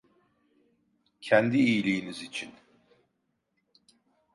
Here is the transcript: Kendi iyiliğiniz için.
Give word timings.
Kendi 1.21 1.57
iyiliğiniz 1.59 2.21
için. 2.21 2.51